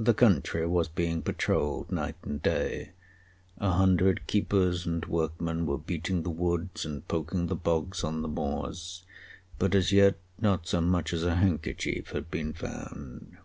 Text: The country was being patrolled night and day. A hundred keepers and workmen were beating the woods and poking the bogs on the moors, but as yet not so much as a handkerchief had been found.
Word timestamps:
The 0.00 0.14
country 0.14 0.66
was 0.66 0.88
being 0.88 1.22
patrolled 1.22 1.92
night 1.92 2.16
and 2.24 2.42
day. 2.42 2.90
A 3.58 3.70
hundred 3.70 4.26
keepers 4.26 4.84
and 4.84 5.06
workmen 5.06 5.64
were 5.64 5.78
beating 5.78 6.24
the 6.24 6.30
woods 6.30 6.84
and 6.84 7.06
poking 7.06 7.46
the 7.46 7.54
bogs 7.54 8.02
on 8.02 8.22
the 8.22 8.26
moors, 8.28 9.04
but 9.56 9.76
as 9.76 9.92
yet 9.92 10.16
not 10.40 10.66
so 10.66 10.80
much 10.80 11.12
as 11.12 11.22
a 11.22 11.36
handkerchief 11.36 12.08
had 12.10 12.32
been 12.32 12.52
found. 12.52 13.36